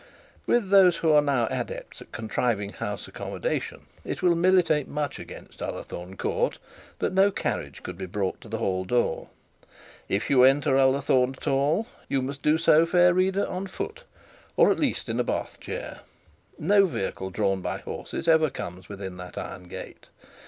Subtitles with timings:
[0.47, 5.61] With those who are now adept at contriving house accommodation, it will militate much against
[5.61, 6.57] Ullathorne Court,
[6.97, 9.29] that no carriage could be brought to the hall door.
[10.09, 14.03] If you enter Ullathorne at all, you must do so, fair reader, on foot,
[14.57, 15.99] or at least in a bath chair.
[16.57, 20.09] No vehicle drawn by horses ever comes within that iron gate.